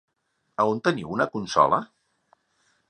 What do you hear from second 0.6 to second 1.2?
A on teniu